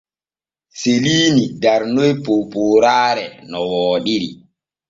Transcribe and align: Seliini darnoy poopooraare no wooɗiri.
Seliini 0.79 1.43
darnoy 1.61 2.11
poopooraare 2.25 3.25
no 3.49 3.57
wooɗiri. 3.71 4.29